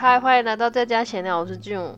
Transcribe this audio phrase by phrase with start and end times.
[0.00, 1.96] 嗨，欢迎来到在家闲聊，我是 June。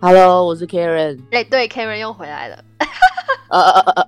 [0.00, 1.20] Hello，我是 Karen。
[1.30, 2.64] 哎、对，Karen 又回来了。
[3.50, 4.02] 呃呃呃呃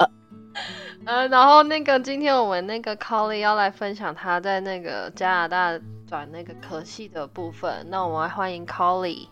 [1.05, 5.79] 呃，呃，然后那个今天我们那个 Colly 要来分享他在那个加拿大
[6.09, 9.29] 转那个科系的部分，那我们来欢迎 Colly。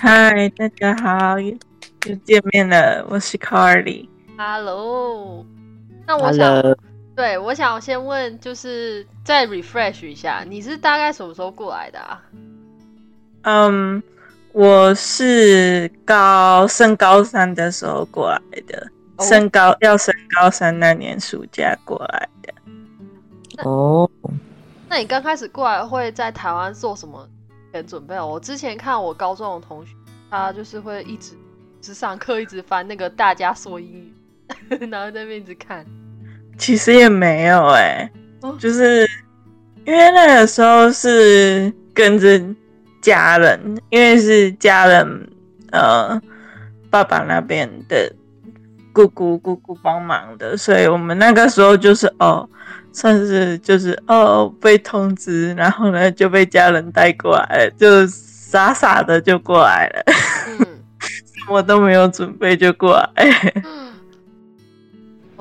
[0.00, 1.54] 嗨，大家好，又
[2.06, 4.08] 又见面了，我是 Carly。
[4.38, 5.44] Hello，
[6.06, 6.74] 那我想 Hello，
[7.22, 12.20] 对我想先问，就是再 refresh 一下，你是大概什么时候过来的啊？
[13.42, 14.02] 嗯，
[14.50, 22.52] 我是高升高三的时候过来的，哦升高要升高三那年暑假过来的。
[23.62, 24.10] 哦，
[24.88, 27.24] 那你刚开始过来会在台湾做什么
[27.72, 28.20] 前准备？
[28.20, 29.94] 我之前看我高中的同学，
[30.28, 31.36] 他就是会一直
[31.80, 34.12] 只上课一直翻那个大家说英语，
[34.90, 35.86] 然后在那边一直看。
[36.62, 38.08] 其实也没有哎、
[38.42, 38.56] 哦。
[38.56, 39.04] 就是
[39.84, 42.40] 因为那个时候是跟着
[43.00, 43.60] 家人，
[43.90, 45.28] 因为是家人
[45.72, 46.20] 呃
[46.88, 48.14] 爸爸那边的
[48.92, 52.48] 姑姑姑姑帮忙的，所以我们那个时候就是哦，
[52.92, 60.04] 算是就是哦被通知，然后呢就被家人带过来了，就傻傻的就过来了，
[60.60, 60.66] 嗯。
[61.44, 63.52] 什么都没有准备就过来。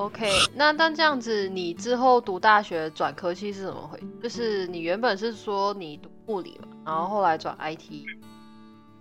[0.06, 4.00] ，OK，那但这样子，你之后读大学转科系是怎么回？
[4.22, 8.06] 就是你原本是说你读物理嘛，然后后来转 IT。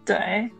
[0.04, 0.50] 对，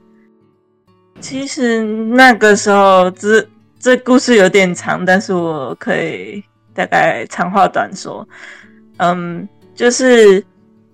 [1.20, 3.46] 其实那个时候这
[3.78, 6.42] 这故事有点长，但是我可以
[6.74, 8.26] 大概长话短说。
[8.98, 10.44] 嗯，就是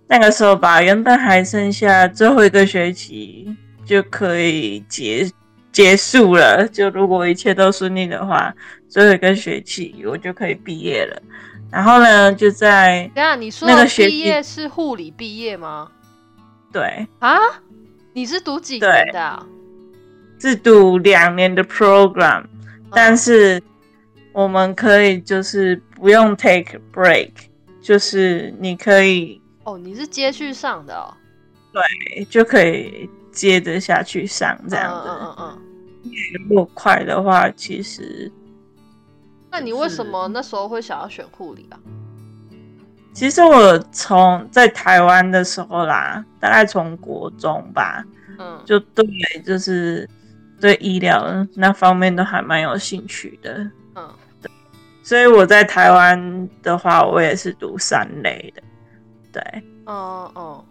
[0.06, 5.28] 那个时候吧，原本还剩下最后一个学期就可以结
[5.76, 6.66] 结束了。
[6.68, 8.54] 就如果一切都顺利的话，
[8.88, 11.22] 最后一个学期我就可以毕业了。
[11.70, 15.90] 然后呢，就在等一下你说那个学毕业是护理毕业吗？
[16.72, 17.38] 对啊？
[18.14, 19.46] 你是读几年的、啊？
[20.40, 22.44] 是读两年的 program。
[22.90, 23.62] 但嗯是
[24.32, 27.32] 我们可以就是不用 take break，
[27.82, 31.12] 就是你可以哦，你是接续上的哦。
[32.30, 35.08] 就可以接着下去上这样子。
[35.08, 35.62] 嗯嗯嗯嗯。
[36.48, 38.32] 如果快的话，其实
[39.50, 41.78] 那你为什么那时候会想要选护理啊？
[43.12, 48.04] 其实我从在台湾的时候啦，大概从国中吧，
[48.38, 49.04] 嗯，就对
[49.44, 50.08] 就是
[50.60, 53.58] 对医疗那方面都还蛮有兴趣的。
[53.94, 54.08] 嗯
[55.02, 58.62] 所以我在台湾的话，我也是读三类的，
[59.32, 60.64] 对哦哦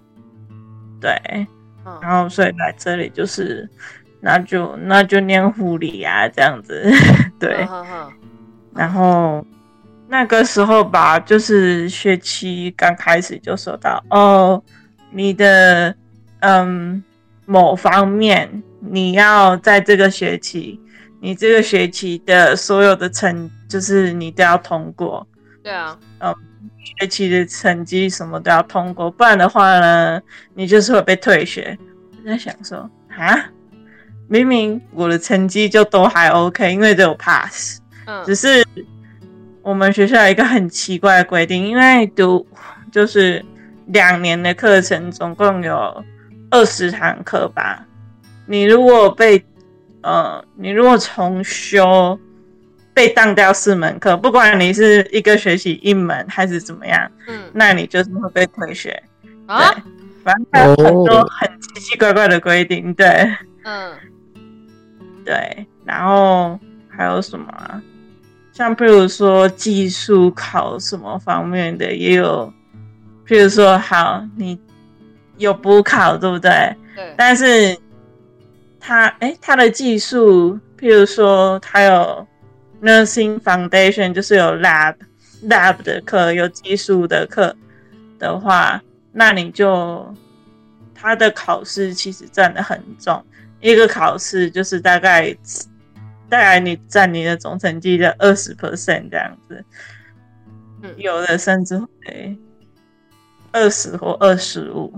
[1.00, 1.47] 对。
[1.85, 2.00] 嗯。
[2.01, 3.69] 然后所以来这里就是，
[4.19, 6.91] 那就那就念护理啊，这样子，
[7.40, 7.68] 对。
[8.73, 9.46] 然后
[10.07, 14.62] 那个时候吧，就是学期刚开始就说到，哦，
[15.12, 15.96] 你的
[16.40, 17.03] 嗯
[17.46, 20.79] 某方面你要在这个学期，
[21.22, 25.25] 你这个学期的所有的成，就是你都要通过，
[25.63, 25.97] 对啊，
[27.00, 30.22] 学期的成绩什么都要通过，不然的话呢，
[30.53, 31.78] 你就是会被退学。
[32.12, 33.50] 我在想说，啊，
[34.28, 38.66] 明明我的成绩就都还 OK，因为都有 pass，嗯只是
[39.62, 42.46] 我们学校有一个很奇怪的规定，因为读
[42.92, 43.44] 就是
[43.88, 46.03] 两年的课程，总共有
[46.50, 47.86] 二十堂课吧。
[48.46, 49.44] 你如果被
[50.02, 52.20] 呃，你如果重修
[52.96, 59.04] 被当掉四门课，不管你是一个学期一门还是怎么样，嗯那你就是会被退学。
[59.46, 59.84] 啊对，
[60.24, 63.06] 反正它有很多哦很奇奇怪怪的规定，对。
[63.64, 63.94] 嗯
[65.26, 66.58] 对，然后
[66.88, 67.82] 还有什么啊？
[68.54, 72.54] 像譬如说技术考什么方面的也有，
[73.28, 74.58] 譬如说好，你
[75.38, 76.52] 有补考对不对？
[76.96, 77.78] 对，但是
[78.80, 82.26] 他哎，他的技术，譬如说他有
[82.85, 84.96] nursing foundation，就是有 lab
[85.49, 87.55] lab 的课，有技术的课
[88.20, 90.14] 的话，那你就
[90.93, 93.26] 他的考试其实占的很重，
[93.59, 95.35] 一个考试就是大概
[96.29, 99.64] 大概你占你的总成绩的二十 percent 这样子，
[100.81, 100.93] 嗯。
[100.97, 102.38] 有的甚至会
[103.52, 104.93] 二十或二十五，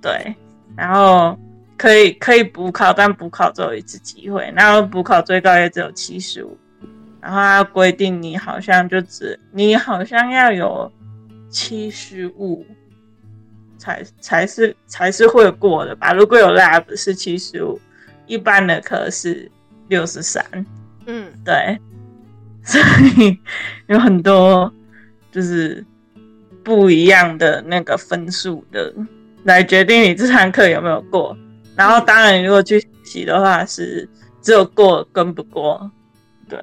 [0.00, 0.34] 对，
[0.76, 1.38] 然后
[1.76, 6.56] 可以可以补考，但补考只有一次机会，然后补考最高也只有七十五，
[7.22, 10.90] 然后它规定你好像就只你好像要有
[11.48, 12.66] 七十五
[13.78, 16.12] 才才是才是会过的吧？
[16.12, 17.80] 如果有 lab 是七十五，
[18.26, 19.50] 一般的课是
[19.88, 20.44] 六十三，
[21.06, 21.78] 嗯对，
[22.64, 22.80] 所
[23.16, 23.38] 以
[23.86, 24.72] 有很多
[25.30, 25.84] 就是
[26.64, 28.92] 不一样的那个分数的
[29.44, 31.36] 来决定你这堂课有没有过。
[31.74, 34.08] 然后当然，如果去实习的话，是
[34.40, 35.90] 只有过跟不过。
[36.48, 36.60] 对，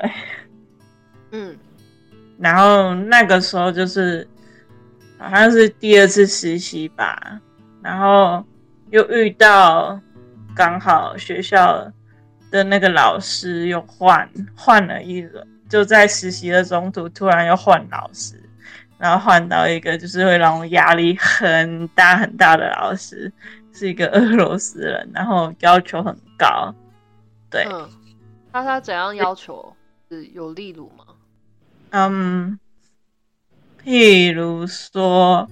[1.31, 1.57] 嗯
[2.39, 4.27] 然后那个时候就是
[5.17, 7.39] 好像是第二次实习吧，
[7.81, 8.43] 然后
[8.91, 9.99] 又遇到
[10.55, 11.91] 刚好学校
[12.49, 18.41] 的那个老师又换换了一轮，就在实习的中途突然又换老师，
[18.97, 23.31] 然后换到一个就是会让我压力很大很大的老师，
[23.73, 26.73] 是一个俄罗斯人，然后要求很高，
[27.49, 27.89] 对，嗯，
[28.53, 29.75] 那他怎样要求？
[30.09, 31.03] 是有例如吗？
[31.91, 32.59] 嗯，
[33.83, 35.47] 譬如说，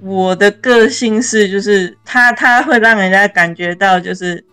[0.00, 4.44] 我的个性是，就是他他会让人家感觉到，就是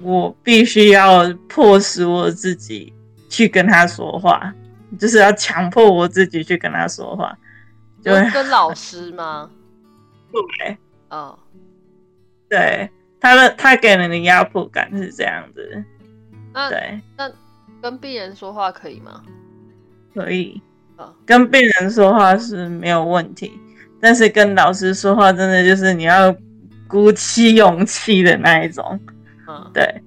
[0.00, 2.92] 我必须要迫使我自己
[3.28, 4.52] 去跟他说话，
[4.98, 7.36] 就是要强迫我自己去跟他说话，
[8.02, 9.50] 就跟跟老师吗？
[10.32, 10.76] 对。
[11.10, 11.36] 哦，
[12.48, 12.88] 对，
[13.20, 15.84] 他的他给人的压迫感是这样子，
[16.52, 17.28] 那对，那
[17.82, 19.20] 跟病人说话可以吗？
[20.14, 20.60] 可以
[20.96, 23.52] 嗯跟病人说话是没有问题，
[24.00, 26.34] 但是跟老师说话真的就是你要
[26.88, 28.98] 鼓起勇气的那一种。
[29.48, 30.02] 嗯，对，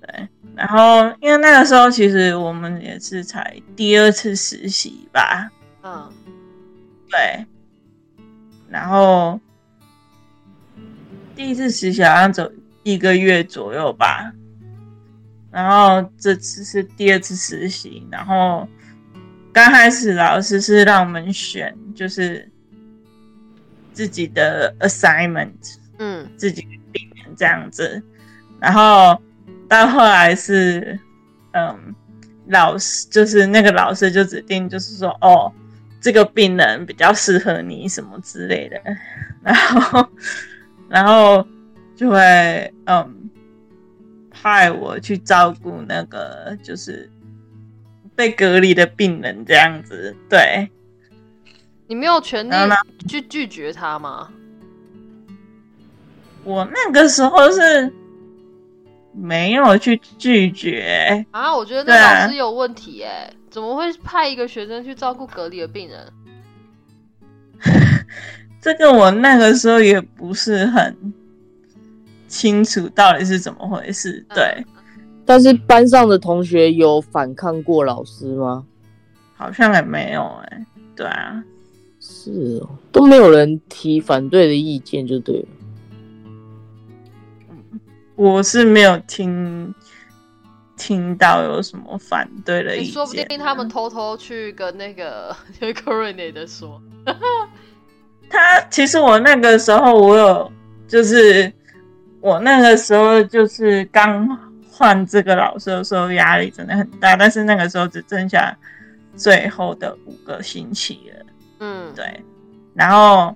[0.00, 0.28] 对。
[0.54, 5.50] 然后因为那个时候其实我们也是才第二次实习吧，
[5.82, 6.08] 嗯
[7.10, 7.46] 对。
[8.68, 9.38] 然后
[11.34, 12.50] 第一次实习好像走
[12.82, 14.32] 一个月左右吧，
[15.50, 18.66] 然后这次是第二次实习，然后
[19.52, 22.48] 刚开始老师是让我们选，就是
[23.92, 26.26] 自己的 assignment，嗯。
[26.36, 28.02] 自己的病人这样子，
[28.58, 29.20] 然后
[29.68, 30.98] 到后来是，
[31.52, 31.94] 嗯，
[32.48, 35.52] 老师就是那个老师就指定就是说，哦，
[36.00, 38.80] 这个病人比较适合你什么之类的，
[39.42, 40.08] 然后
[40.88, 41.46] 然后
[41.94, 43.30] 就会嗯
[44.30, 47.08] 派我去照顾那个就是
[48.22, 50.70] 被隔离的病人这样子，对，
[51.88, 52.54] 你没有权利
[53.08, 54.30] 去拒绝他吗？
[56.44, 57.92] 我那个时候是
[59.12, 61.26] 没有去拒绝。
[61.32, 66.12] 啊，我觉得那老师有问题哎，怎么会派一个学生去照顾隔离的病人？
[68.62, 71.12] 这个我那个时候也不是很
[72.28, 74.24] 清楚到底是怎么回事。
[74.28, 74.64] 嗯对，
[75.32, 78.66] 但是班上的同学有反抗过老师吗？
[79.34, 81.42] 好像也没有哎、对啊，
[81.98, 85.46] 是哦，都没有人提反对的意见就对了。
[88.14, 89.74] 我是没有听
[90.76, 92.88] 听到有什么反对的意见。
[92.88, 96.78] 你说不定他们偷偷去跟那个 c o r o n a 的说，
[98.28, 100.52] 他其实我那个时候我有，
[100.86, 101.50] 就是
[102.20, 104.51] 我那个时候就是刚
[104.82, 108.52] 换这个老师的时候，压力真的很大，但是那个时候只剩下
[109.14, 111.26] 最后的五个星期了。
[111.60, 112.20] 嗯，对，
[112.74, 113.32] 然后，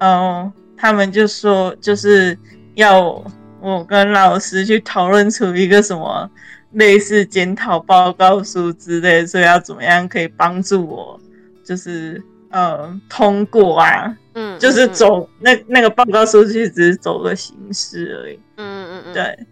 [0.00, 2.38] 嗯，他们就说就是
[2.74, 3.24] 要
[3.58, 6.30] 我跟老师去讨论出一个什么
[6.72, 11.18] 类似检讨报告书之类，所以要怎么样可以帮助我，
[11.64, 18.38] 就是呃通过啊，嗯，就是嗯，走那那个报告书其实只是走个形式而已。
[18.56, 19.46] 嗯嗯嗯嗯，对，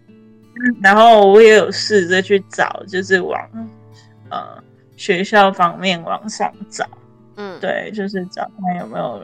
[0.81, 3.39] 然后我也有试着去找，就是往
[4.29, 4.63] 呃
[4.95, 6.87] 学校方面往上找。
[7.37, 9.21] 嗯，对，就是找看有没有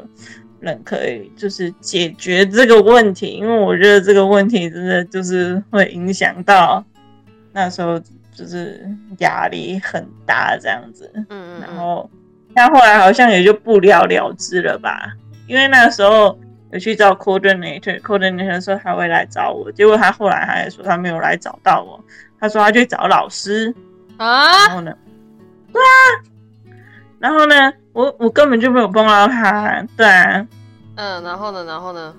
[0.60, 6.84] 人可以就是解决这个问题，因为我觉得这个问题真的就是会影响到
[7.54, 7.98] 那时候
[8.34, 8.86] 就是
[9.20, 11.26] 压力很大这样子，嗯。
[11.30, 12.10] 嗯，然后
[12.54, 15.14] 但后来好像也就不了了之了吧，
[15.48, 16.38] 因为那时候
[16.72, 22.04] 有去找 coordinator，coordinator 说他会来找我，结果他后来他也说他没有来找到我，
[22.40, 23.74] 他说他去找老师
[24.18, 24.96] 啊，然啊，后呢？
[25.74, 26.76] 对啊，
[27.20, 27.74] 然后呢？
[27.94, 30.48] 我我根本就没有碰到他，对啊，
[30.96, 32.16] 嗯，然后呢，然后呢，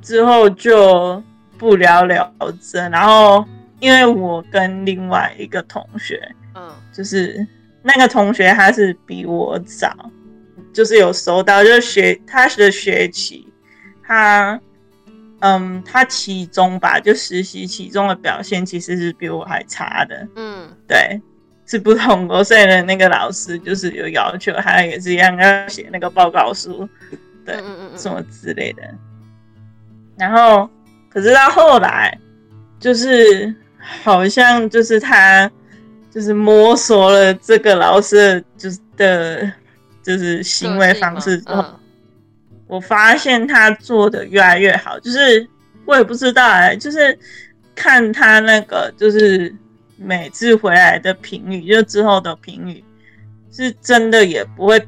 [0.00, 1.22] 之后就
[1.58, 2.78] 不了了之。
[2.78, 3.44] 然后
[3.80, 6.18] 因为我跟另外一个同学，
[6.54, 7.46] 嗯就是
[7.82, 9.94] 那个同学他是比我早，
[10.72, 13.46] 就是有收到，就是学他的学期，
[14.02, 14.60] 他
[15.40, 20.68] 嗯，他期中吧，就实习期中的表现其实是比我还差的，嗯。
[20.86, 21.20] 对，
[21.66, 26.88] 是不同国所以呢，那个老师就是有要求，他也是一样要写那个报告书，
[27.46, 28.82] 对，嗯嗯嗯什么之类的。
[30.18, 30.68] 然后，
[31.08, 32.18] 可是到后来，
[32.78, 33.54] 就是
[34.02, 35.50] 好像就是他
[36.10, 39.50] 就是摸索了这个老师就是的，
[40.02, 41.74] 就是行为方式之后，嗯
[42.66, 45.48] 我发现他做的越来越好，就是
[45.84, 47.18] 我也不知道哎、就是
[47.74, 49.52] 看他那个就是
[49.96, 52.84] 每次回来的评语，就之后的评语，
[53.50, 54.80] 是真的也不会，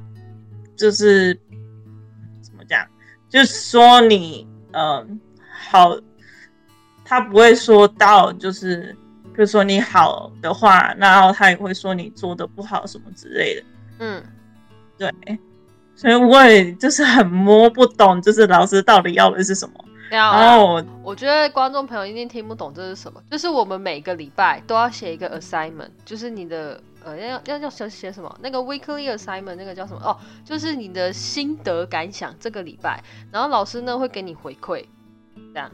[0.77, 1.35] 就是
[2.41, 2.87] 怎么讲，
[3.29, 5.21] 就是说你嗯
[5.69, 5.99] 好，
[7.05, 8.97] 他不会说到就是，
[9.35, 13.63] 比如说你好的话，然后他也会说你做的不好什么之类的。
[13.99, 14.23] 嗯，
[15.11, 15.39] 对，
[15.95, 19.75] 所以我也就是很摸不懂，就是老师到底要的是什么。
[20.11, 28.39] 然然后我我觉得观众朋友一定听不懂这是什么，就是我们每个礼拜都要写一个 assignment，就是你的呃要要要写写什么？
[28.43, 30.01] 那个 weekly assignment 那个叫什么？
[30.05, 34.85] 哦，就是你的心得感想这个礼拜，然后老师呢会给你回馈，
[35.55, 35.71] 这样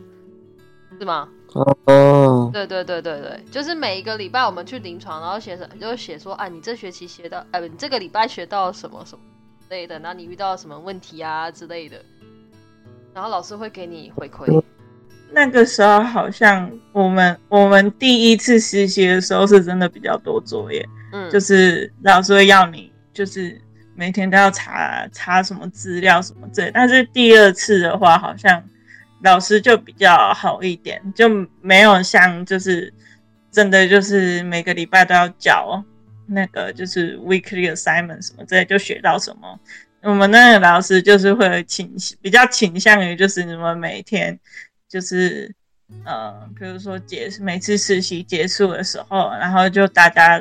[0.99, 1.28] 是吗？
[1.54, 9.25] 哦，对对对对对，就是每一个礼拜我们去临床，然后写什就写说啊，你这学期学到，呃，你这个礼拜学到了什么什么
[9.62, 11.97] 之类的，然后你遇到了什么问题啊之类的，
[13.14, 14.62] 然后老师会给你回馈。
[15.30, 23.59] 那个时候好像我们我们第一次实习的时候是真的比较多作业，嗯，就是老师会要你就是
[23.95, 26.71] 每天都要查查什么资料什么之类。
[26.73, 28.62] 但是第二次的话，好像
[29.23, 31.29] 老师就比较好一点，就
[31.61, 32.93] 没有像就是
[33.51, 35.83] 真的就是每个礼拜都要交
[36.27, 39.59] 那个就是 weekly assignment 什么之类，就学到什么。
[40.03, 44.39] 我们那个老师就是会倾比较倾向于就是你们每天
[44.89, 45.53] 就是
[46.05, 50.41] 呃，比如说结每次实习结束的时候，然后就大家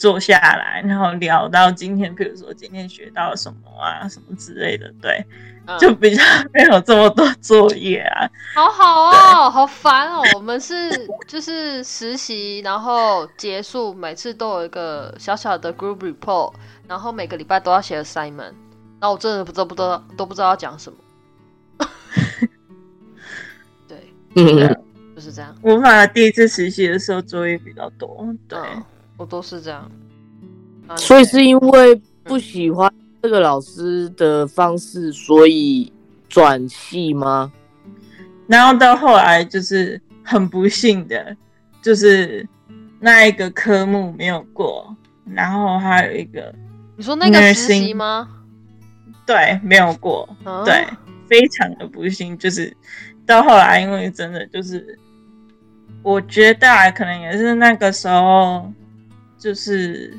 [0.00, 5.22] 坐下来，然后聊到今天，比如说今天学到什么啊，什么之类的，对，
[5.66, 6.22] 嗯就比较
[6.54, 8.30] 没有这么多作业啊。
[8.54, 9.10] 好好
[9.44, 10.22] 哦，好烦哦。
[10.34, 10.90] 我们是
[11.26, 16.54] 就是实习，然后结束，每次都有一个小小的 group report，
[16.88, 18.54] 然后每个礼拜都要写 assignment。
[18.98, 20.98] 然后我真的不知道不知道都不知道要讲什么。
[23.86, 24.82] 对，嗯，
[25.14, 25.54] 就是这样。
[25.62, 28.84] 我反而第一次实习的时候作业比较多，对，嗯，
[29.20, 29.82] 我都是这样。
[30.86, 32.90] 啊所以是因为不喜欢
[33.22, 35.92] 这个老师的方式，所以
[36.26, 37.52] 转系吗？
[38.46, 41.36] 然后到后来就是很不幸的，
[41.82, 42.48] 就是
[42.98, 44.96] 那一个科目没有过，
[45.26, 46.52] 然后还有一个
[46.96, 48.26] 你说那个实习吗？
[49.26, 50.86] 对没有过，嗯对，
[51.28, 52.74] 非常的不幸，就是
[53.26, 54.98] 到后来，因为真的就是，
[56.02, 58.72] 我觉得啊，可能也是那个时候，
[59.40, 60.16] 就是，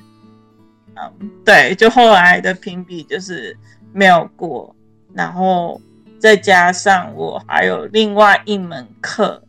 [0.96, 3.56] 嗯，对，就后来的评比就是
[3.94, 4.76] 没有过，
[5.14, 5.80] 然后
[6.20, 9.42] 再加上我还有另外一门课，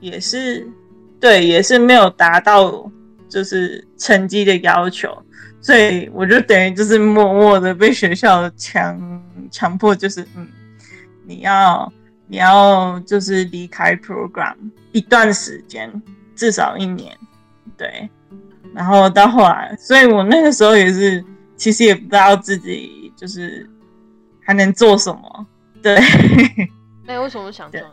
[0.00, 0.68] 也是
[1.20, 2.90] 对，也是没有达到
[3.28, 5.16] 就是成绩的要求，
[5.60, 10.48] 所以我就等于就是默默的被学校强强迫，就是嗯，
[11.24, 11.92] 你要
[12.26, 14.54] 你要就是离开 program
[14.92, 15.90] 一段时间，
[16.34, 17.16] 至少一年，
[17.76, 18.08] 对，
[18.74, 21.24] 然后到后来，所以我那个时候也是，
[21.56, 23.68] 其实也不知道自己就是
[24.42, 25.46] 还能做什么，
[25.82, 25.98] 对。
[27.06, 27.84] 那你为什么想转？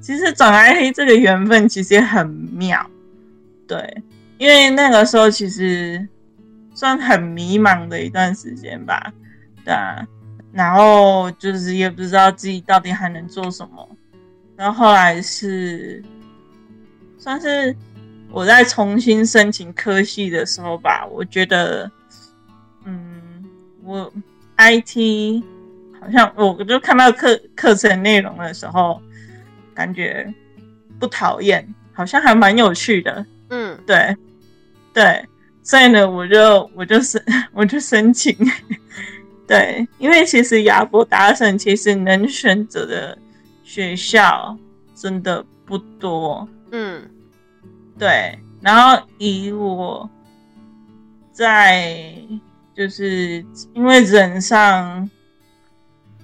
[0.00, 2.84] 其实转 IT 这个缘分其实也很妙，
[3.68, 4.02] 对，
[4.38, 6.08] 因为那个时候其实
[6.74, 9.12] 算很迷茫的一段时间吧，
[9.64, 10.04] 对啊，
[10.52, 13.88] 然后就是也不知道自己到底还能做什么，
[14.56, 16.02] 然后后来是
[17.16, 17.76] 算是
[18.32, 21.90] 我在重新申请科系的时候吧，我觉得，
[22.84, 23.44] 嗯，
[23.84, 24.12] 我
[24.56, 25.42] IT
[26.00, 29.00] 好像我就看到课课程内容的时候。
[29.74, 30.30] 感觉
[31.00, 33.24] 不讨厌，好像还蛮有趣的。
[33.48, 34.14] 嗯对，
[34.92, 35.26] 对，
[35.62, 37.24] 所以呢，我就我就申
[37.54, 38.36] 我就申请。
[39.48, 43.16] 对，因为其实亚伯达省其实能选择的
[43.64, 44.54] 学校
[44.94, 46.46] 真的不多。
[46.70, 47.02] 嗯
[48.02, 50.10] 对，然后以我
[51.30, 52.12] 在
[52.74, 55.08] 就是因为人上。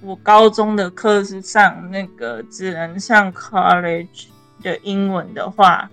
[0.01, 4.27] 我高中的课是上那个只能上 college
[4.63, 5.89] 的英文的话，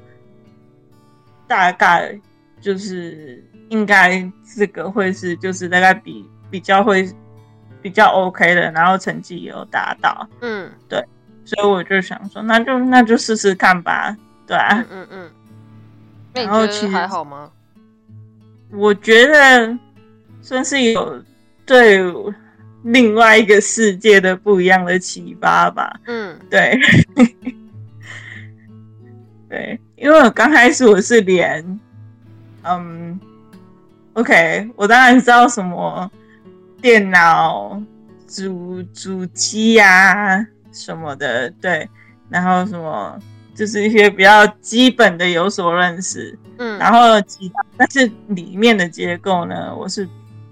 [1.48, 2.16] 大概
[2.60, 7.12] 就是应该这个会是就是大概比比较会
[7.82, 11.04] 比较 OK 的，然后成绩也有达到，嗯对
[11.44, 14.16] 所以我就想说，那就那就试试看吧，
[14.46, 15.30] 对啊，嗯嗯嗯。
[16.44, 17.50] 然后其实还好吗？
[18.72, 19.78] 我觉得
[20.42, 21.22] 算是有
[21.64, 22.00] 对
[22.82, 25.98] 另外一个世界的不一样的启发吧。
[26.06, 26.78] 嗯对，
[29.48, 31.80] 对，因为我刚开始我是连，
[32.62, 33.18] 嗯
[34.14, 36.10] ，OK，我当然知道什么
[36.82, 37.80] 电脑
[38.26, 41.88] 主主机呀什么的，对，
[42.28, 43.18] 然后什么
[43.56, 50.06] 就是一些比较基本的有所认识，嗯，然后其他但是里面的结构呢，我是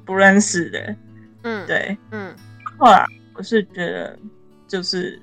[0.05, 0.97] 不认识的，
[1.43, 1.97] 嗯，，对。
[2.11, 2.35] 嗯。
[2.79, 4.19] 后来我是觉得
[4.67, 5.21] 就是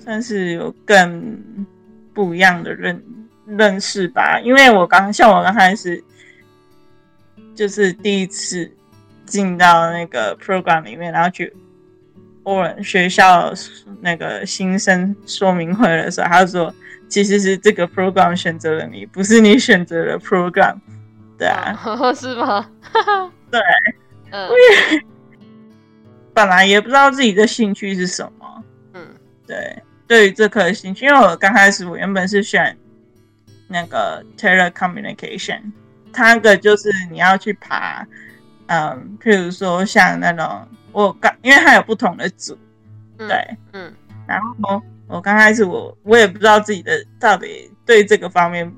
[0.00, 1.38] 算是有更
[2.12, 3.00] 不一样的认
[3.46, 6.02] 认识吧，因为我刚像我刚开始
[7.54, 8.70] 就是第一次
[9.24, 11.54] 进到那个 program 里面，然后去
[12.42, 13.52] Orange 学校
[14.00, 16.74] 那个新生说明会的时候，他就说
[17.14, 20.74] 其实是这个 program 选择了你，不是你选择了 program。
[21.38, 22.68] 对啊，哦 是吗？
[23.52, 23.60] 对，
[24.32, 24.50] 嗯。
[26.34, 29.06] 本来也不知道自己的兴趣是什么，嗯。
[29.46, 32.76] 对，对于这科兴趣，因为我刚开始我原本是选
[33.68, 35.60] 那个 telecommunication，
[36.12, 38.04] 它那个就是你要去爬，
[38.66, 42.58] 嗯，譬如说像那种我刚，因为它有不同的组，
[43.18, 43.94] 嗯，对，嗯。
[44.26, 48.70] 然后我刚开始我我也不知道自己的到底对这个方面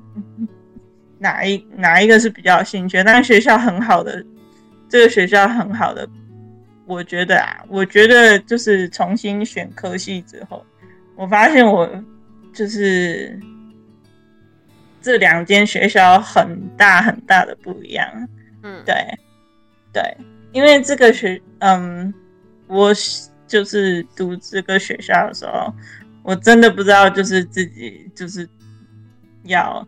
[1.19, 4.23] 哪一哪一个是比较有兴趣，但是学校很好的，
[4.89, 6.07] 这个学校很好的，
[6.85, 10.65] 我觉得啊，我觉得就是重新选科系之后，
[11.15, 11.89] 我发现我
[12.53, 13.39] 就是
[15.01, 18.07] 这两间学校很大很大的不一样，
[18.61, 18.95] 嗯，对，
[19.93, 20.17] 对，
[20.51, 22.13] 因为这个学，嗯，
[22.67, 22.93] 我
[23.47, 25.73] 就是读这个学校的时候，
[26.27, 28.45] 我真的不知道，就是自己就是
[29.43, 29.87] 要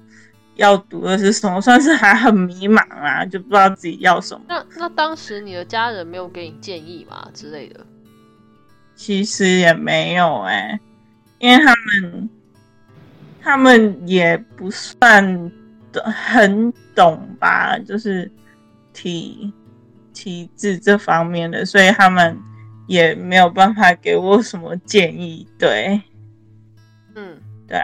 [0.55, 4.45] 要读的是什么，算是还很迷茫啊，就不知道自己要什么。
[4.47, 7.85] 那那当时你的家人没有给你建议吗之类的？
[8.95, 10.79] 其实也没有哎、
[11.39, 12.29] 因为他们
[13.41, 15.51] 他们也不算
[15.91, 18.31] 很懂吧，就是
[18.93, 19.53] 体
[20.13, 22.37] 体质这方面的，所以他们
[22.87, 25.45] 也没有办法给我什么建议。
[25.57, 26.01] 对嗯
[27.69, 27.79] 对，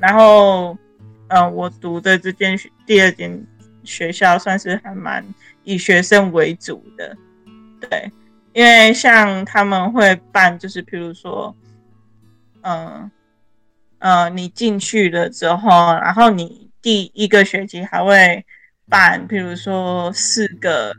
[0.00, 0.76] 然后
[1.28, 3.46] 呃，我读的这间第二间
[3.84, 5.24] 学校算是还蛮
[5.62, 7.16] 以学生为主的，
[7.80, 8.10] 对。
[8.52, 11.54] 因为像他们会办，就是譬如说，
[12.62, 13.10] 嗯
[13.98, 15.68] 呃，你进去了之后，
[16.00, 18.42] 然后你第一个学期还会
[18.88, 20.90] 办，譬如说四个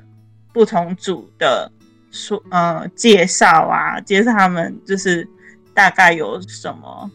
[0.53, 1.71] 不同组的
[2.11, 5.27] 说，呃，介绍啊，介绍他们就是
[5.73, 7.09] 大概有什么，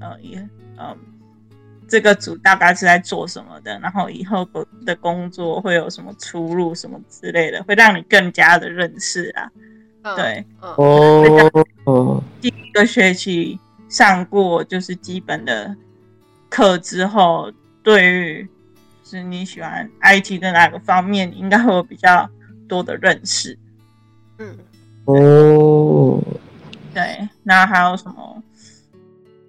[0.00, 0.38] 呃，也，
[0.78, 0.96] 嗯、
[1.88, 4.48] 这个组大概是在做什么的，然后以后
[4.84, 9.50] 的工作会有什么出入什么之类的，会让你更加的认识啊。
[10.02, 11.50] 嗯，对，嗯
[11.84, 15.74] 哦，第一个学期上过就是基本的
[16.48, 17.50] 课之后，
[17.82, 18.48] 对于
[19.04, 22.28] 是你喜欢 IT 的哪个方面，应该会有比较
[22.68, 23.58] 多的认识。
[24.38, 24.56] 嗯
[25.06, 26.20] 哦，
[26.92, 28.42] 对，那还有什么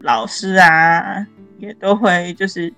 [0.08, 1.28] 老师啊，
[1.60, 2.74] 也都会就是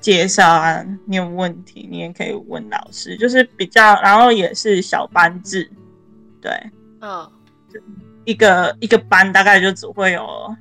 [0.00, 5.70] 介绍啊，你有问题你也可以问老师，就是比较，然后也是小班制，
[6.40, 6.50] 对，
[7.00, 7.30] 嗯。
[8.24, 10.56] 一个一个班大概就只会有，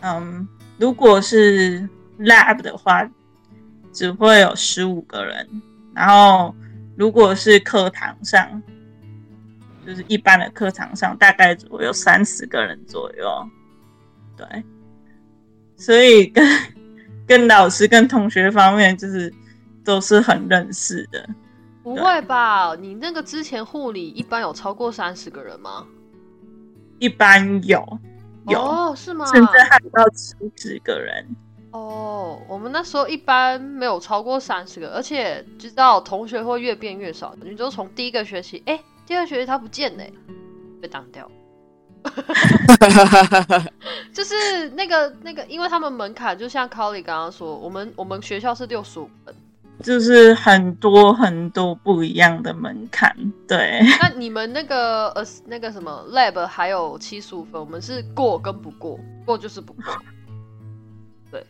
[0.00, 0.46] 嗯，
[0.78, 1.80] 如果是
[2.20, 3.04] lab 的话，
[3.92, 5.48] 只会有十五个人，
[5.92, 6.54] 然后
[6.96, 8.62] 如果是课堂上，
[9.84, 13.48] 就是一般的课堂上，大概只会有三十个人左右，
[14.40, 14.64] 对，
[15.76, 16.44] 所以跟
[17.26, 19.32] 跟老师跟同学方面就是
[19.84, 21.28] 都是很认识的，
[21.82, 22.74] 不会吧？
[22.74, 25.86] 你那个之前护理一般有超过三十个人吗？
[26.98, 27.86] 一般有
[28.48, 28.58] 有。
[28.58, 29.26] 哦，是吗？
[29.26, 31.26] 甚至还有到七十个人。
[31.72, 40.04] 哦，我们那时候一般没有超过三十个，而且知道同学会越变越少，你就从第一个学期，哎、第二学期他不见了、
[40.80, 41.30] 被挡掉。
[44.12, 49.34] 就是那个那个，因为他们门槛就像 Colly 刚刚说，我们我们学校是六十五分，
[49.82, 53.14] 就是很多很多不一样的门槛，
[53.46, 59.84] 对，那你们那个呃那个什么 lab 还有七十五分，我们是过跟不过，过就是不过。
[61.30, 61.46] 对，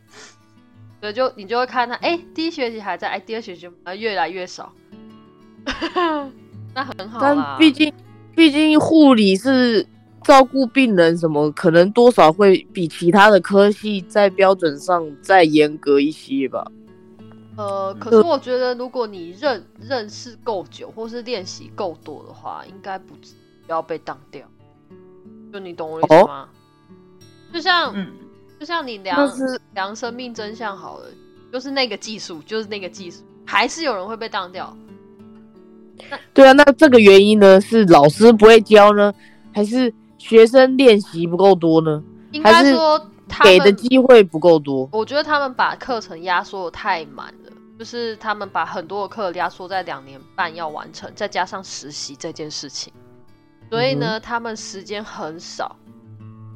[1.01, 4.73] 对，就你就会看他，哎、第一学期还在，哎、第二学期啊越来越少，
[6.75, 7.59] 那很好啦但。
[7.59, 7.93] 毕竟，
[8.35, 9.87] 毕竟护理是
[10.25, 16.71] 照顾病人，什么可能多少会比其他的科系在标准上再严格一些吧。
[17.57, 24.43] 呃，可是我觉得如果你认认识够久，或是练习够多的话，应该不不要被当掉。
[25.53, 26.49] 就你懂我意思吗？
[27.53, 28.13] 就像、嗯，
[28.59, 31.07] 就像你量是量生命真相好了，
[31.53, 34.75] 就是那个技术，就是那个技术，还是有人会被当掉。
[36.33, 39.13] 对啊，那这个原因呢，是老师不会教呢，
[39.53, 42.03] 还是学生练习不够多呢？
[42.31, 44.87] 应该说他给的机会不够多。
[44.93, 52.93] 我觉得他们把课程压缩的太满了，就是他们把很多的课压缩在两年半要完成，再加上实习这件事情，
[53.71, 55.75] 所以呢，他们时间很少。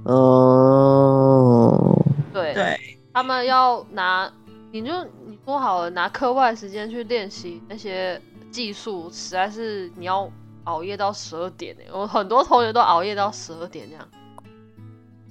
[0.05, 1.98] 哦，
[2.33, 2.79] 对对，
[3.14, 4.31] 他们要拿，
[4.70, 4.92] 你就
[5.27, 10.31] 你说好了，拿课外时间去练习那些技术，实在是你要
[10.64, 14.09] 熬夜到十二点哎，我很多同学都熬夜到十二点这样。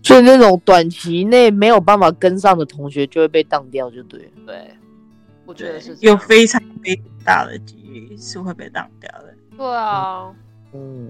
[0.03, 4.31] 所以那种短期内没有办法跟上的同学就会被当掉，就对了。
[4.45, 4.77] 对，
[5.45, 9.33] 我觉得是有非常非常大的几率是会被当掉的。
[9.57, 10.33] 对啊，
[10.73, 11.09] 嗯。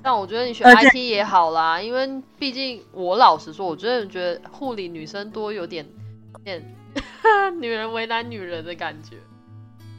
[0.00, 5.84] 但我觉得你学 IT 也好啦，因为毕竟我老实说，我真的觉得护理女生多有点
[6.44, 6.64] 点
[7.60, 9.16] 女人为难女人的感觉。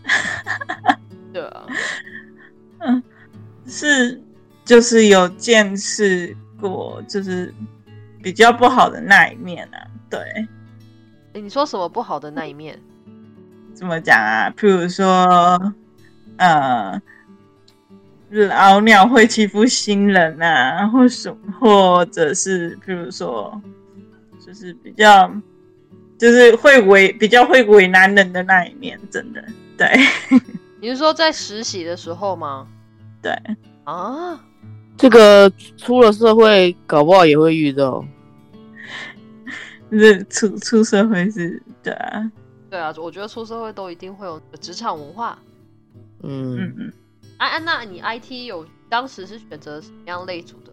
[1.31, 1.67] 对啊，
[2.79, 3.03] 嗯，
[3.69, 4.21] 是
[4.65, 7.53] 就是有见识过，就是
[8.21, 9.87] 比较不好的那一面啊。
[10.09, 10.21] 对，
[11.33, 12.77] 你说什么不好的那一面？
[13.73, 14.49] 怎么讲啊？
[14.57, 15.73] 譬如说，
[16.37, 17.01] 呃。
[18.31, 23.59] 老鸟会欺负新人啊，或什或者是，譬如说，
[24.45, 25.27] 就是比较，
[26.15, 29.43] 就是会为比较会为难人的那一面，真的，
[29.75, 29.89] 对。
[30.79, 32.67] 你是说在实习的时候吗？
[33.21, 33.31] 对
[33.83, 34.39] 啊，
[34.97, 38.05] 这个出了社会，搞不好也会遇到。
[39.91, 42.31] 是出出社会是，对啊，
[42.69, 45.39] 对啊，我觉得出社会都一定会有职场文化。
[46.21, 46.93] 嗯嗯嗯。
[47.37, 50.71] 安安娜，你 IT 有当时是选择什么样类组的？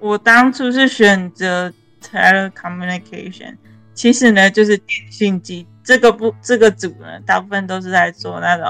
[0.00, 3.56] 我当初是选择 telecommunication，
[3.94, 8.66] 其实呢就是电信机这个不这个组呢，大部分都是在做那种，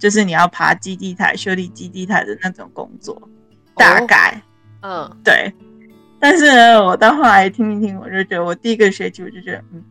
[0.00, 3.20] 就是你要爬基地台、修理基地台的那种工作，
[3.76, 4.42] 大概，
[4.80, 5.52] 嗯，对。
[6.18, 9.84] 但是呢，我到后来听一听，我就觉得我第一个学期我就觉得，嗯，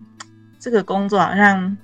[0.59, 1.77] 这个工作好像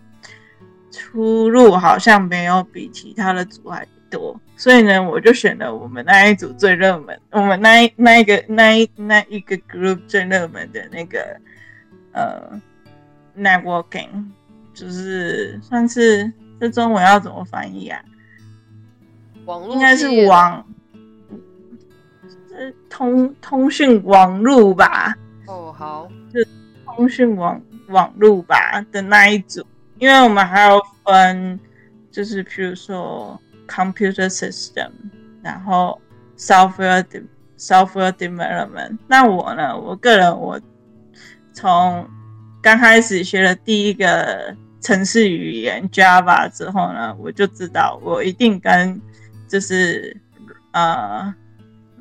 [0.92, 4.40] 出路好像没有比其他的组还多。
[4.58, 11.40] 所以呢，我就选了我们那一组最热门，我们那一那一个那一那一个 group 最热门的那个
[12.12, 12.60] 呃
[13.38, 14.10] networking，
[14.74, 18.02] 就是算是这中文要怎么翻译啊？
[19.46, 20.66] 网络应该是网，
[22.50, 25.16] 是通通讯网络吧？
[25.48, 26.48] 哦，好，是
[26.86, 29.66] 通讯网网络吧的那一组，
[30.00, 31.60] 因为我们还要分，
[32.12, 33.40] 就是比如说。
[33.68, 34.92] Computer system，
[35.42, 36.00] 然后
[36.38, 37.04] software
[37.58, 39.00] software development。
[39.08, 39.76] 那我呢？
[39.76, 40.62] 我个人我
[41.52, 42.08] 从
[42.62, 49.02] 刚开始学了第一个程式语言 Java 之后呢，我就知道我一定跟
[49.56, 50.14] 就是
[50.74, 51.34] 呃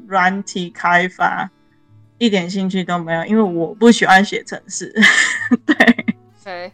[0.09, 1.49] 软体开发
[2.19, 4.93] 一点兴趣都没有，因为我不喜欢写程式。
[5.65, 6.05] 对，
[6.43, 6.73] 对，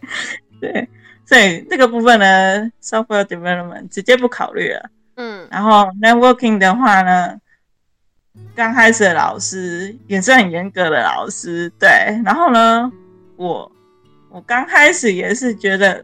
[0.58, 0.88] 对。
[1.26, 4.90] 所以这个部分呢，software development 直接不考虑了。
[5.16, 7.38] 嗯，然后 networking 的话呢，
[8.54, 11.90] 刚开始的老师也是很严格的老师，对。
[12.24, 12.90] 然后呢，
[13.36, 13.70] 我
[14.30, 16.02] 我刚开始也是觉得，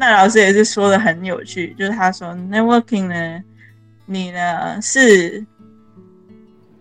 [0.00, 3.44] 那老师也是说的很有趣，就是他说 networking 呢，
[4.06, 5.44] 你呢是，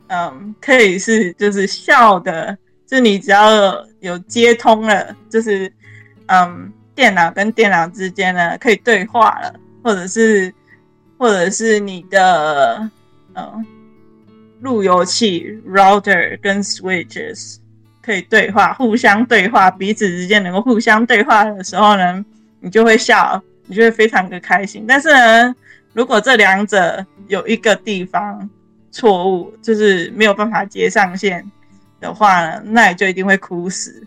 [0.08, 5.72] 嗯，可以是就是笑的，就你只要有接通了，就是
[6.28, 6.74] 嗯。
[6.96, 10.54] 电脑跟电脑之间呢，可以对话了，或者是，
[11.18, 12.90] 或者是你的
[13.34, 13.66] 呃
[14.60, 17.56] 路由器 router 跟 switches
[18.02, 22.26] 可以对话，互相对话，彼此之间能够互相对话的时候呢，
[22.60, 24.86] 你就会笑，你就会非常的开心。
[24.88, 25.56] 但是呢，
[25.94, 28.50] 如果这两者有一个地方
[28.92, 31.50] 错误，就是没有办法接上线
[32.00, 34.06] 的话呢，那你就一定会哭死。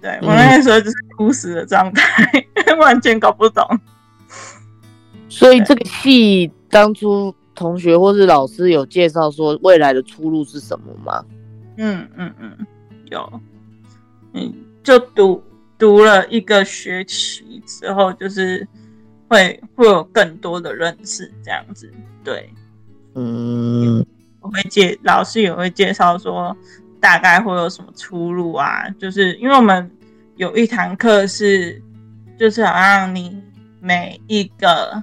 [0.00, 2.32] 对我那时候就是哭死的状态，
[2.80, 3.62] 完全搞不懂。
[5.28, 11.24] 所以这个戏当初同学或是老师有介绍说未来的出路是什么吗？
[11.76, 12.66] 嗯嗯嗯，
[13.10, 13.40] 有。
[14.32, 15.42] 嗯，就读
[15.80, 18.64] 读了一个学期之后，就是
[19.26, 21.92] 会会有更多的认识这样子。
[22.22, 22.48] 对，
[23.16, 24.06] 嗯，
[24.40, 26.56] 我会介老师也会介绍说。
[27.02, 28.86] 大概会有什么出路啊？
[28.98, 29.90] 就是因为我们
[30.36, 31.80] 有一堂课是，
[32.38, 33.42] 就是好像你
[33.80, 35.02] 每一个，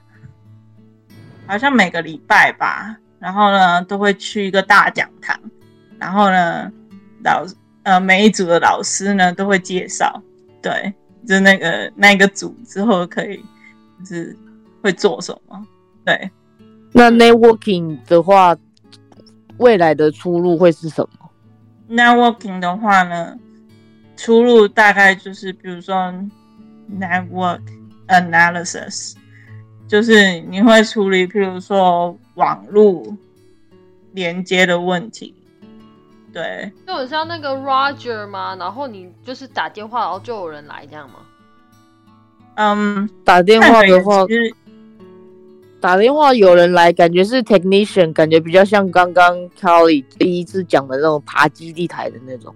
[1.48, 5.36] 好像每个礼拜吧，然后呢都会去一个大讲堂，
[5.98, 6.72] 然后呢
[7.24, 7.44] 老
[7.82, 10.22] 呃每一组的老师呢都会介绍，
[10.70, 10.94] 对，
[11.28, 13.44] 就那个那个组之后可以
[14.00, 14.38] 就是
[14.82, 15.66] 会做什么，
[16.04, 16.30] 对。
[16.92, 18.58] 那 networking 的话。
[19.60, 21.32] 未来的出路会是什么
[21.90, 23.36] ？networking 的话呢，
[24.16, 25.96] 出路大概就是比如说
[27.00, 27.62] network
[28.08, 29.16] analysis，
[29.88, 33.04] 就是你会处理，譬如说网络
[34.12, 35.34] 连接的问题，
[36.38, 41.16] 对，就很像那个 Roger 嘛，然后你就是打电话，然后就有人来这样吗？
[42.58, 44.24] 嗯，打电话的话，
[45.82, 52.54] 打电话有人来，感觉是 technician，感觉比较像刚刚 Kelly 第一次讲的那种爬基地台的那种。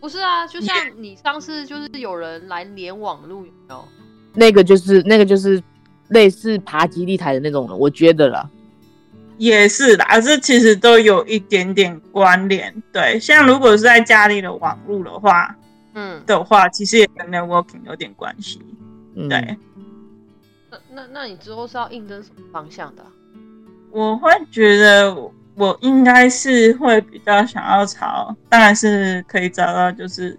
[0.00, 3.84] 不是啊，就像你上次就是有人来连网路，有没有？
[4.32, 5.62] 那个就是那个就是
[6.08, 8.48] 类似爬基地台的那种了，我觉得啦。
[9.38, 12.74] 也是啦，这其实都有一点点关联。
[12.92, 15.54] 对，像如果是在家里的网络的话
[15.94, 18.60] 嗯，的话，其实也跟 networking 有点关系。
[19.14, 19.56] 嗯，对，
[20.70, 23.08] 那那那你之后是要应征什么方向的啊、
[23.90, 25.14] 我会觉得
[25.54, 30.38] 我应该是会比较想要朝，当然是可以找到就是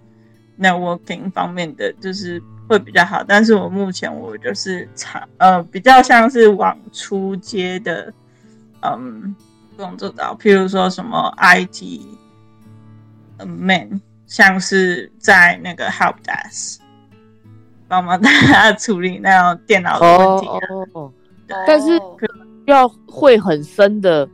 [0.60, 3.24] networking 方面的，就是会比较好。
[3.26, 8.12] 但是我目前我就是朝呃比较像是往出街的
[8.82, 9.34] 嗯
[9.76, 12.00] 工作到，譬如说什么 IT
[13.38, 16.78] 嗯 man，像是在那个 help desk
[17.86, 20.58] 帮忙大家处理那种电脑的问哦题啊。
[20.92, 21.12] 哦，
[21.66, 22.16] 但是哦
[22.66, 24.28] 要会很深的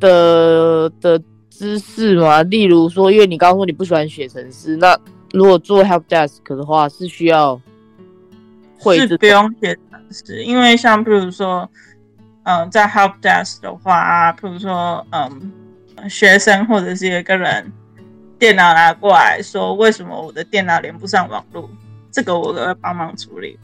[0.00, 2.42] 的的知识嘛。
[2.42, 4.98] 例如说，因为你刚刚说你不喜欢写程式，那
[5.32, 7.60] 如果做 help desk 的话，是需要
[8.78, 11.70] 会是不用写程式，因为像譬如说，
[12.48, 15.52] 嗯、在 help desk 的话啊，比如说，嗯，
[16.08, 17.72] 学生或者是有一个人
[18.38, 21.68] 电脑拿过来说，为什么我的电脑连不上网络，
[22.12, 23.58] 这个我都会帮忙处理，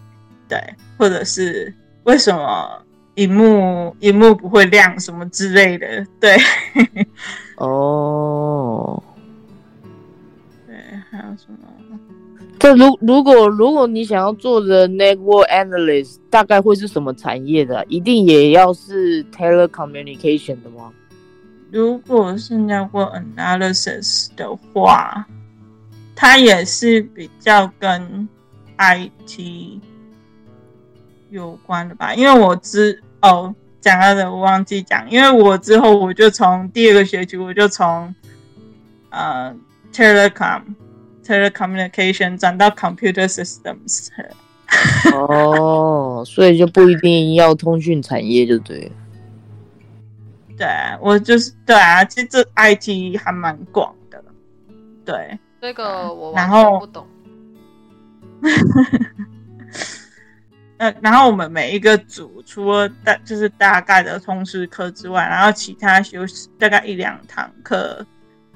[0.48, 0.58] 对，
[0.98, 2.82] 或者是为什么
[3.14, 6.36] 荧幕荧幕不会亮什么之类的，对，
[7.58, 9.00] 哦。
[10.66, 10.76] 对，
[11.08, 11.68] 还有什么？
[12.62, 20.92] 这如如果如果你想要做的 network analyst，大概会是什么产业的、一定也要是 telecommunication 的吗？
[21.72, 25.26] 如果是 network analysis 的话，
[26.14, 28.28] 它也是比较跟
[28.78, 29.80] IT
[31.30, 32.14] 有关的吧？
[32.14, 38.14] 因为我之哦讲到的我忘记讲，因为我之后我就从第二个学期我就从
[39.10, 39.52] 呃
[39.92, 40.62] telecom
[41.24, 44.08] telecommunication 转到 computer systems，
[45.14, 48.92] 哦，所以就不一定要通讯产业就对了。
[50.58, 50.68] 对
[51.00, 54.22] 我就是对啊，其实这 IT 还蛮广的，
[55.04, 55.38] 对。
[55.60, 57.06] 这个我然后完全不懂。
[60.78, 66.24] 呃，然后我们每一个组除了大就是大概的通识课之外，然后其他修
[66.58, 68.04] 大概一两堂课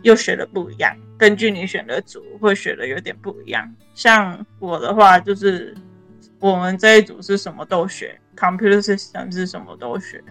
[0.07, 3.69] 又学的不一样，根据你选的组会学的有点不一样。
[3.92, 5.75] 像我的话，就是
[6.38, 10.23] 我们这一组是什么都学，computer system 是什么都学，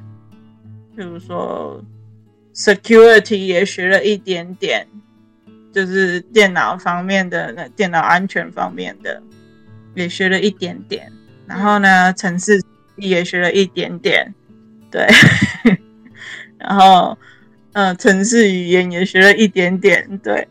[0.96, 1.84] 比如说
[2.54, 4.88] security 也学了一点点，
[5.74, 9.22] 就是电脑方面的、那电脑安全方面的
[9.94, 11.12] 也学了一点点。
[11.46, 12.64] 然后呢，城市
[12.96, 14.34] 也学了一点点，
[14.90, 15.06] 对，
[16.58, 17.18] 然后
[17.76, 20.48] 嗯、呃，城市语言也学了一点点，对。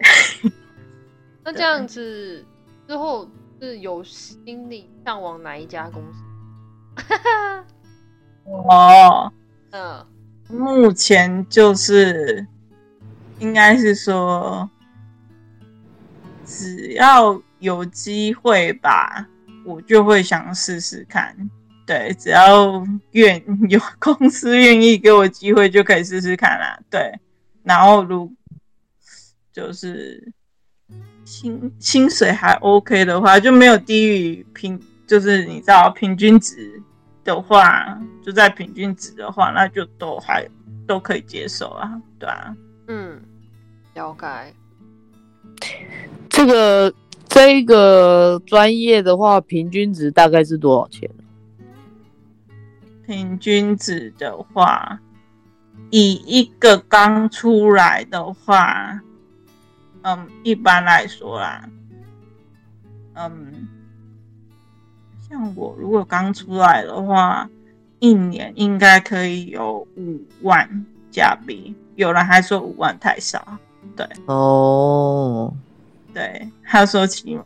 [1.42, 2.44] 那这样子
[2.86, 3.26] 之后
[3.58, 6.22] 是有心理向往哪一家公司？
[8.44, 9.32] 哦，
[9.70, 10.06] 嗯，
[10.50, 12.46] 目前就是
[13.38, 14.68] 应该是说，
[16.44, 19.26] 只要有机会吧，
[19.64, 21.34] 我就会想试试看。
[21.86, 26.78] 对，只要愿 有公司愿意给我机会，就可以试试看啦。
[26.90, 27.12] 对，
[27.62, 28.32] 然后如
[29.52, 30.32] 就是
[31.24, 36.82] 薪薪水还 OK 的话，就没有低于平，就是你知道平均值
[37.22, 40.48] 的话，就在平均值的话，那就都还
[40.86, 42.56] 都可以接受啊，对啊。
[42.88, 43.20] 嗯，
[43.94, 44.54] 了解。
[46.28, 46.92] 这个
[47.28, 51.08] 这个专业的话，平均值大概是多少钱？
[53.06, 55.00] 平均值的话，
[55.90, 59.00] 以一个刚出来的话，
[60.02, 61.68] 嗯，一般来说啦，
[63.14, 63.68] 嗯，
[65.28, 67.48] 像我如果刚出来的话，
[67.98, 73.58] 一年应该可以有五万加币，有人还说五万太少，
[73.96, 74.06] 对。
[74.26, 75.54] 哦，
[76.12, 77.44] 对，他说起码，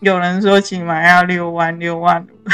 [0.00, 2.48] 有人说起码要六万六万五，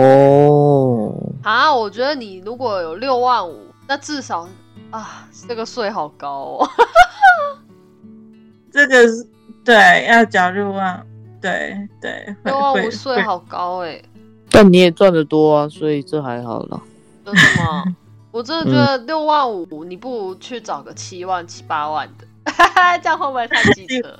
[0.00, 4.48] 哦，啊，我觉得你如果有六万五，那至少
[4.90, 6.68] 啊，这个税好高哦。
[8.72, 9.28] 这个是
[9.64, 11.04] 对要缴六万，
[11.40, 14.02] 对对，会六万会五税好高哎、
[14.50, 16.80] 但你也赚得多啊，所以这还好了。
[17.24, 17.84] 真的吗？
[18.32, 22.26] 我真的觉得六万五，你不如去找个七万、七八万的，
[23.02, 24.18] 这样会不会太机车？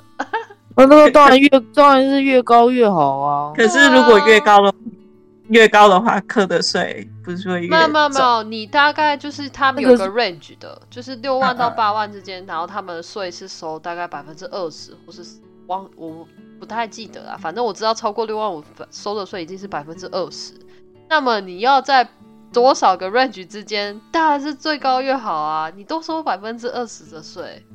[0.75, 3.53] 那那个当然越当然是越高越好啊。
[3.55, 4.73] 可是如果越高的
[5.49, 15.23] 越高的话，课的税不是会越没有没有没有，你大概就是他们有个 range 的，就是六万到八万之间，然后他们的税是收大概百分之二十，或是
[15.67, 16.25] 忘我
[16.59, 20.53] 不太记得啦，反正我知道超过六万五收的税已经是百分之二十。
[21.09, 22.07] 那么你要在
[22.51, 25.71] 多少个 range 之间，当然是最高越好啊！
[25.75, 27.65] 你都收百分之二十的税，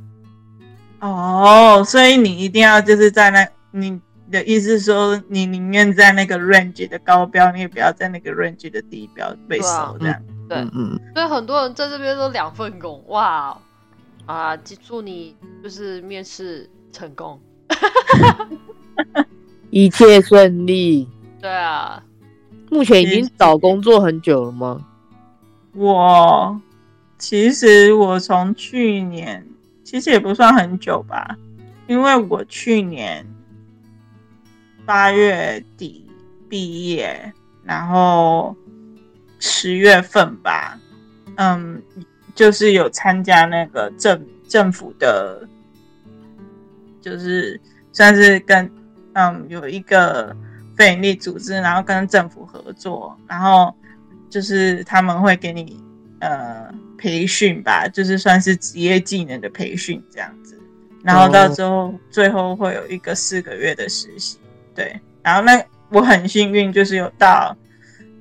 [1.00, 10.22] 哦，所以你一定要就是在那，你的意思是说，你宁愿在那个 range 的高标，你也不要在那个 range 的低标被收，这样。
[10.48, 13.56] 对嗯嗯，所以很多人在这边都两份工，哇
[14.24, 14.56] 啊！
[14.56, 17.38] 记住你就是面试成功，
[19.70, 21.06] 一切顺利。
[21.40, 22.02] 对啊，
[22.70, 24.86] 目前已经找工作很久了吗？
[25.74, 26.58] 我
[27.18, 29.46] 其实我从去年，
[29.84, 31.36] 其实也不算很久吧，
[31.86, 33.26] 因为我去年
[34.88, 36.10] 八月底
[36.48, 37.30] 毕业，
[37.62, 38.56] 然后
[39.38, 40.80] 十月份吧，
[41.36, 41.82] 嗯，
[42.34, 45.46] 就是有参加那个政政府的，
[47.02, 47.60] 就是
[47.92, 48.70] 算是跟
[49.12, 50.34] 嗯有一个
[50.74, 53.74] 非营利组织，然后跟政府合作，然后
[54.30, 55.78] 就是他们会给你
[56.20, 60.58] 呃培训吧，就是算是职业技能的培训这样子，
[61.04, 64.38] 然后到最后、最后会有一个四个月的实习，
[64.78, 65.60] 对，然后那
[65.90, 67.56] 我很幸运，就是有到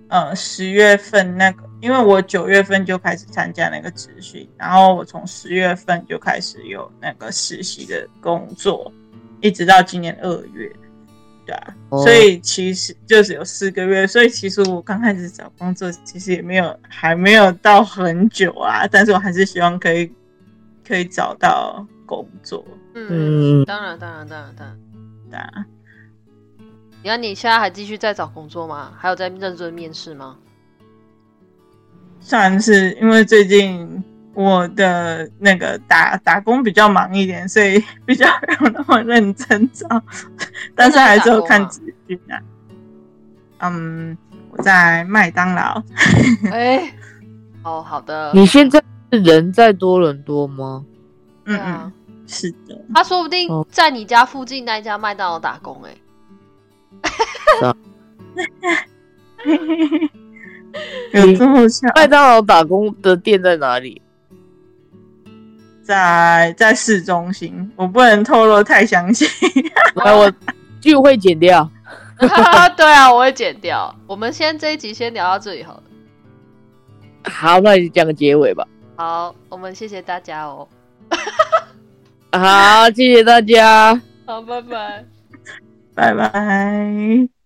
[0.08, 8.92] 呃十月份那个，因为我九月份就开始参加那个职训，然后我从十月份就开始有那个实习的工作，
[9.40, 10.68] 一直到今年二月。
[11.46, 12.02] 对啊，哦。
[12.02, 20.12] 所以其实就是有四个月，所以其实我刚开始找工作，其实也没有还没有到很久啊，但是我还是希望可以
[20.88, 22.66] 可以找到工作。
[22.96, 23.66] 嗯，嗯。
[23.66, 24.68] 当然当然当然当
[25.40, 25.66] 然。
[27.04, 28.92] 你看你现在还继续在找工作吗？
[28.98, 30.36] 还有在认真面试吗？
[32.20, 39.88] 算是因为最近我的那个打打工比较忙一点，所以比较没有那么认真找，
[40.76, 42.42] 但是还是有看资讯啊。
[43.60, 44.18] 嗯，
[44.52, 45.82] 我在麦当劳，
[46.52, 46.94] 哎、
[47.64, 48.32] 哦，好的。
[48.34, 50.84] 你现在是人在多伦多吗？
[51.46, 51.94] 嗯嗯，
[52.28, 55.96] 是的，他说不定哦在你家附近那一家麦当劳打工、哎，
[61.14, 64.02] 有这么巧，麦当劳打工的店在哪里？
[65.82, 69.26] 在在市中心，我不能透露太详细。
[69.96, 70.32] 来，我
[70.82, 71.70] 就会剪掉。
[72.76, 73.96] 对啊，我会剪掉。
[74.06, 75.84] 我们先这一集先聊到这里好了。
[77.24, 78.68] 好，那你讲个结尾吧。
[78.98, 80.68] 好，我们谢谢大家哦。
[82.34, 84.00] 好，谢谢大家。
[84.26, 85.06] 好，拜拜。
[85.96, 87.37] 拜拜。